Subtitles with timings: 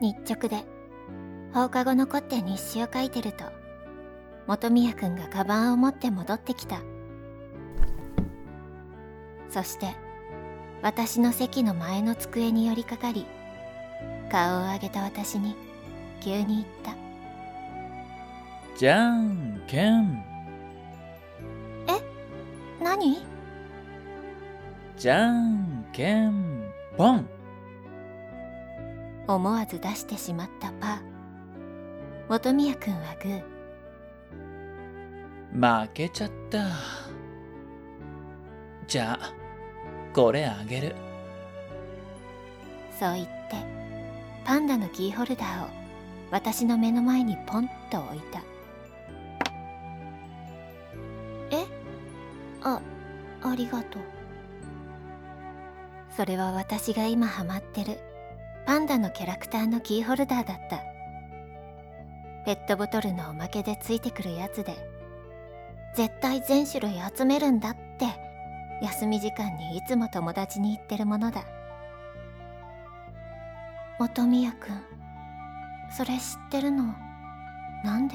[0.00, 0.64] 日直で。
[1.52, 3.44] 放課後残って日誌を書いてると
[4.46, 6.80] 本宮くんがカバンを持って戻ってきた。
[9.50, 9.96] そして
[10.80, 13.26] 私の席の前の机に寄りかかり
[14.30, 15.56] 顔を上げた私に
[16.20, 16.94] 急に言った。
[18.78, 20.24] じゃんけん。
[21.88, 22.00] え？
[22.80, 23.18] 何？
[24.96, 26.64] じゃんけん
[26.96, 27.28] ぽん
[29.34, 30.86] 思わず出してしまったパ。
[30.86, 30.98] ー
[32.28, 33.42] 本宮くんはグー。
[35.84, 36.66] 負けちゃった。
[38.86, 39.32] じゃあ
[40.12, 40.96] これあげる。
[42.98, 43.30] そう言って
[44.44, 45.68] パンダのキーホルダーを
[46.30, 48.42] 私の目の前にポンと置いた。
[51.50, 51.64] え？
[52.62, 52.80] あ
[53.42, 54.02] ありがとう。
[56.16, 57.98] それは私が今ハマってる
[58.70, 60.76] パンダのキャラクターのキーホルダーだった。
[62.44, 64.76] ペットボトルのおまけでついてくるやつで
[65.96, 68.06] 絶対全種類集めるんだって
[68.80, 71.42] 休み時間にいつも友達に言ってるものだ。
[73.98, 74.80] 本宮くん
[75.90, 76.20] それ知っ
[76.52, 76.94] てるの？
[77.84, 78.14] なんで？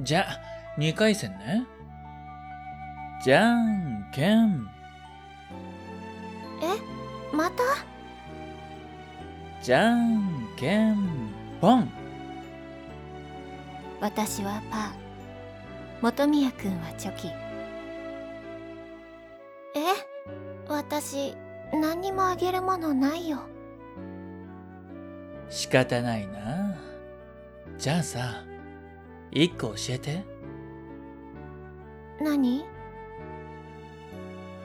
[0.00, 0.38] じゃあ
[0.78, 1.64] 2回戦ね。
[3.24, 4.68] じゃんけん。
[6.62, 7.34] え？
[7.34, 7.62] また？
[9.62, 10.96] じゃんけん
[11.60, 11.92] ぽん。
[14.00, 14.90] 私はパー。
[16.00, 17.28] 本宮くんはチョキ。
[17.28, 17.32] え？
[20.66, 21.34] 私
[21.74, 23.40] 何にもあげるものないよ。
[25.50, 26.74] 仕方ないな。
[27.76, 28.42] じゃあさ
[29.32, 30.24] 1個教えて。
[32.18, 32.64] 何？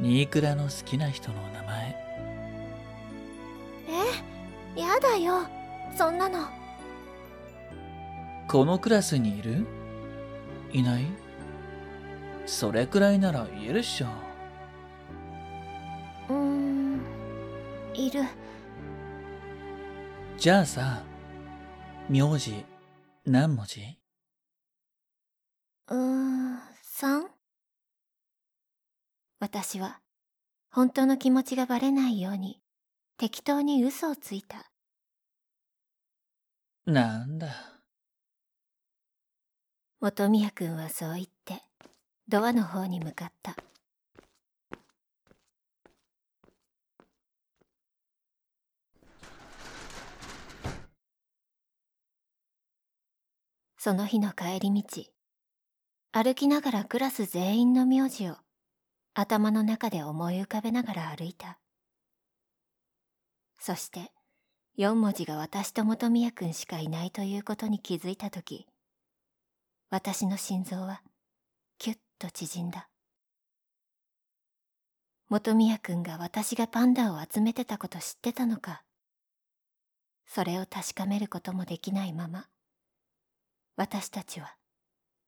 [0.00, 1.90] ニークラの好きな人の名前。
[3.88, 4.37] え？
[4.78, 5.42] やだよ。
[5.96, 6.46] そんなの。
[8.46, 9.66] このクラスにいる？
[10.72, 11.06] いない？
[12.46, 14.06] それくらいなら言えるっしょ。
[16.28, 17.00] うーん
[17.92, 18.22] いる。
[20.36, 21.02] じゃあさ
[22.08, 22.64] 名字
[23.26, 23.80] 何文字？
[25.88, 27.26] うーん3
[29.40, 29.98] 私は
[30.70, 32.60] 本当の気持ちがバレないように
[33.18, 34.70] 適当に嘘をついた。
[36.86, 37.48] なんだ。
[40.00, 41.60] 本宮くんはそう言って
[42.28, 43.56] ドアの方に向かった。
[53.78, 55.02] その日の帰り道
[56.12, 58.36] 歩きながらクラス全員の名字を
[59.14, 61.58] 頭の中で思い浮かべながら歩いた
[63.58, 64.12] そして
[64.78, 68.66] 4文字が私と本宮くんしかいないということに気づいた時
[69.90, 71.02] 私の心臓は
[71.78, 72.88] キュッと縮んだ。
[75.30, 78.82] 本宮くんが私がパンダを集めてたこと知ってたのか
[80.26, 82.46] それを確かめることもできないまま
[83.76, 84.54] 私たちは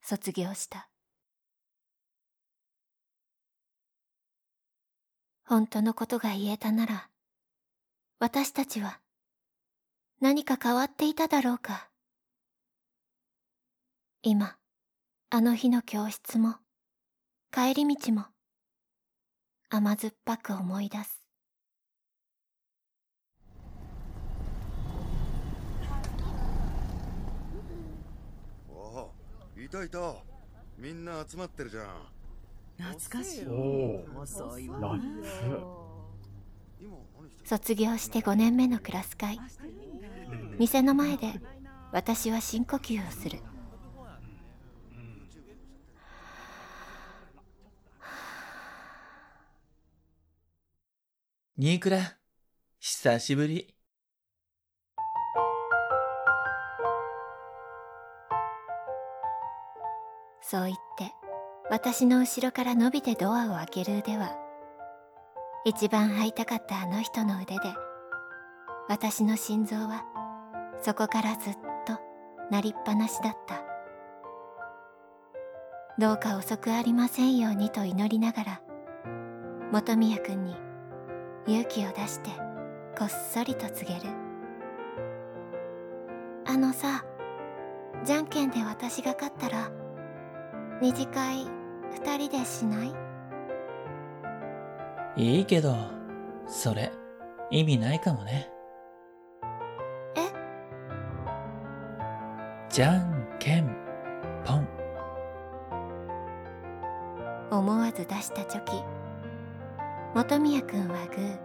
[0.00, 0.88] 卒業した。
[5.44, 7.08] 本当のことが言えたなら
[8.20, 8.98] 私たちは
[10.20, 11.88] 何か変わっていただろうか。
[14.22, 14.56] 今
[15.30, 16.56] あの日の教室も
[17.52, 18.24] 帰り道も
[19.70, 21.22] 甘酸っぱく思い出す。
[28.68, 29.12] おお
[29.56, 30.16] いたいた。
[30.76, 31.86] みんな集まってるじゃん。
[32.78, 33.46] 懐かしい。
[33.46, 33.52] お
[34.16, 34.98] お遅いわ
[37.44, 39.38] 卒業して5年目のクラス会。
[40.58, 41.40] 店の前で
[41.92, 43.38] 私は深呼吸をする。
[51.56, 52.16] ニークラ
[52.78, 53.74] 久しぶり。
[60.40, 61.12] そう言って
[61.68, 64.47] 私の後ろから伸びてドアを開ける腕は
[65.68, 67.60] 一番会いたかったあの人の腕で
[68.88, 70.02] 私の心臓は
[70.80, 71.98] そこからずっと
[72.50, 73.62] 鳴りっぱなしだった。
[75.98, 78.62] どうか遅くありませんようにと祈りながら
[79.70, 80.56] 本宮くんに
[81.46, 82.30] 勇気を出して
[82.98, 84.08] こっそりと告げる。
[86.46, 87.04] あのさ
[88.06, 89.70] じゃんけんで私が勝ったら
[90.80, 91.46] 二次会
[91.90, 93.07] 二人でしない？
[95.18, 95.74] いいけど、
[96.46, 96.92] それ、
[97.50, 98.48] 意味ないかもね。
[100.14, 100.30] え？
[102.70, 103.66] じゃんけん
[104.44, 104.68] ぽん。
[107.50, 108.84] 思わず出したチョキ。
[110.14, 111.36] 本宮くんはグー。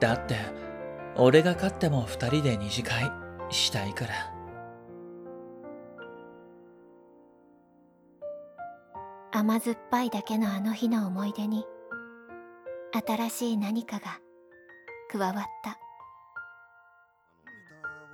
[0.00, 0.36] だって、
[1.14, 3.12] 俺が勝っても二人で二次会
[3.50, 4.33] したいから。
[9.36, 11.66] 甘酸っぱいだけのあの日の思い出に
[13.04, 14.20] 新しい何かが
[15.10, 15.70] 加わった。
[15.70, 15.76] あ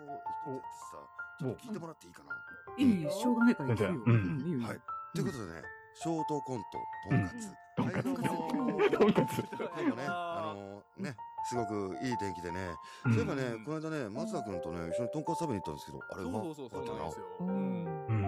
[0.00, 0.96] のネタを一つさ、
[1.38, 2.32] ちょっと聞いてもらっていいかな？
[2.78, 4.02] いい、しょうがないから言うよ。
[4.06, 4.42] うん。
[4.46, 4.66] いいよ。
[4.66, 4.78] はい。
[5.14, 5.62] ということでね、
[5.92, 6.64] ショートコント、
[7.10, 7.52] とんかつ。
[7.76, 8.06] とんかつ。
[8.06, 9.44] はいどうもとんかつ。
[9.52, 11.14] 今日もね、あのね、
[11.50, 12.70] すごくいい天気でね、
[13.04, 18.19] そういえばね、この間ね、松田君とね、一緒にとんかつ食べに行ったんですけど、あれうまかそうそうそうったな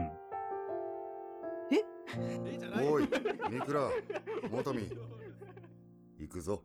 [1.72, 2.58] え？
[2.58, 3.08] じゃないおい、
[3.50, 3.90] 三倉、
[4.50, 4.90] 元見、
[6.18, 6.62] 行くぞ。